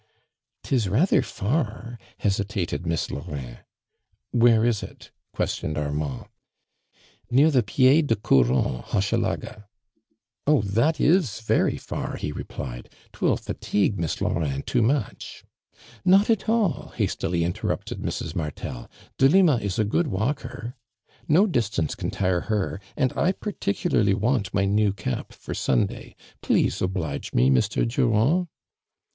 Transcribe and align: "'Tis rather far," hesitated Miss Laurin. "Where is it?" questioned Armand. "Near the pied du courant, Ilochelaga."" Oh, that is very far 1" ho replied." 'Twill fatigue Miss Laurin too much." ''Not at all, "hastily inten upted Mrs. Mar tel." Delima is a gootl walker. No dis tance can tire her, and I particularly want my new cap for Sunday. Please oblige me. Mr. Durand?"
"'Tis 0.63 0.89
rather 0.89 1.21
far," 1.21 1.99
hesitated 2.17 2.87
Miss 2.87 3.11
Laurin. 3.11 3.59
"Where 4.31 4.65
is 4.65 4.81
it?" 4.81 5.11
questioned 5.31 5.77
Armand. 5.77 6.25
"Near 7.29 7.51
the 7.51 7.61
pied 7.61 8.07
du 8.07 8.15
courant, 8.15 8.83
Ilochelaga."" 8.87 9.65
Oh, 10.47 10.61
that 10.63 10.99
is 10.99 11.41
very 11.41 11.77
far 11.77 12.13
1" 12.13 12.17
ho 12.17 12.27
replied." 12.33 12.89
'Twill 13.13 13.37
fatigue 13.37 13.99
Miss 13.99 14.19
Laurin 14.19 14.63
too 14.63 14.81
much." 14.81 15.43
''Not 16.03 16.31
at 16.31 16.49
all, 16.49 16.93
"hastily 16.95 17.41
inten 17.41 17.69
upted 17.71 17.99
Mrs. 17.99 18.33
Mar 18.33 18.49
tel." 18.49 18.89
Delima 19.19 19.57
is 19.57 19.77
a 19.77 19.85
gootl 19.85 20.07
walker. 20.07 20.75
No 21.27 21.45
dis 21.45 21.69
tance 21.69 21.93
can 21.93 22.09
tire 22.09 22.41
her, 22.49 22.81
and 22.97 23.13
I 23.15 23.33
particularly 23.33 24.15
want 24.15 24.51
my 24.51 24.65
new 24.65 24.93
cap 24.93 25.31
for 25.31 25.53
Sunday. 25.53 26.15
Please 26.41 26.81
oblige 26.81 27.33
me. 27.33 27.51
Mr. 27.51 27.87
Durand?" 27.87 28.47